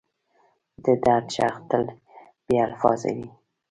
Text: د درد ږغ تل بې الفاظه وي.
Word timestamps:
د 0.83 0.85
درد 1.03 1.25
ږغ 1.35 1.55
تل 1.69 1.83
بې 2.45 2.57
الفاظه 2.67 3.09
وي. 3.15 3.27